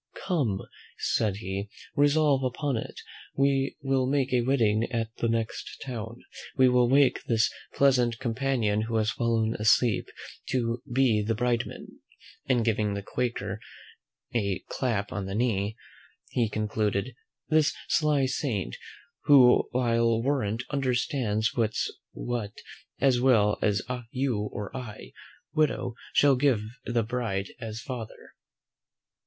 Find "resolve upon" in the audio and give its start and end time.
1.95-2.75